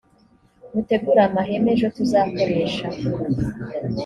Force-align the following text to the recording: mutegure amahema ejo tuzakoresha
mutegure 0.73 1.21
amahema 1.27 1.67
ejo 1.75 1.87
tuzakoresha 1.97 2.87